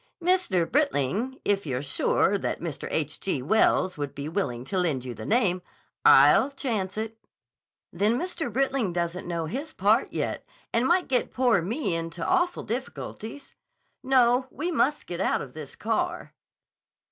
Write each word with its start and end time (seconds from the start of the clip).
"Mr. 0.19 0.65
Britling—if 0.67 1.67
you're 1.67 1.83
sure 1.83 2.35
that 2.35 2.59
Mr. 2.59 2.87
H. 2.89 3.19
G. 3.19 3.43
Wells 3.43 3.99
would 3.99 4.15
be 4.15 4.27
willing 4.27 4.65
to 4.65 4.79
lend 4.79 5.05
you 5.05 5.13
the 5.13 5.27
name—" 5.27 5.61
"I'll 6.03 6.49
chance 6.49 6.97
it." 6.97 7.19
"Then 7.93 8.17
Mr. 8.19 8.51
Britling 8.51 8.93
doesn't 8.93 9.27
know 9.27 9.45
his 9.45 9.73
part 9.73 10.11
yet 10.11 10.43
and 10.73 10.87
might 10.87 11.07
get 11.07 11.29
poor 11.31 11.61
me 11.61 11.93
into 11.93 12.25
awful 12.25 12.63
difficulties. 12.63 13.55
No, 14.01 14.47
we 14.49 14.71
must 14.71 15.05
get 15.05 15.21
out 15.21 15.39
of 15.39 15.53
this 15.53 15.75
car." 15.75 16.33